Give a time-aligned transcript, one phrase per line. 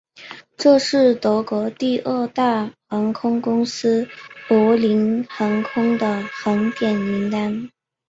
[0.57, 4.07] 这是德国第二大航空公司
[4.49, 7.69] 柏林航空的航点名单。